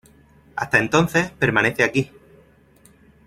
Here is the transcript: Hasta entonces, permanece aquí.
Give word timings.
Hasta 0.55 0.79
entonces, 0.79 1.29
permanece 1.29 1.83
aquí. 1.83 2.09